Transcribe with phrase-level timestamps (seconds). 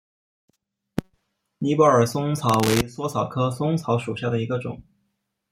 [1.59, 4.81] 尼泊尔嵩草为莎草科嵩草属下的一个种。